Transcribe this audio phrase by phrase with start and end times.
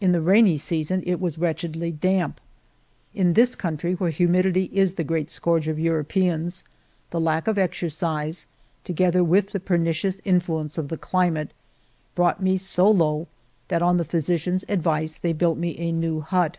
[0.00, 2.40] In the rainy season it was wretchedly damp.
[3.12, 6.64] In this country, where humidity is the great scourge of Europeans,
[7.10, 8.46] the lack of exercise,
[8.82, 11.52] together with the pernicious influence of the climate,
[12.14, 13.28] brought me so low,
[13.68, 16.56] that on the physician's advice they built me a new hut.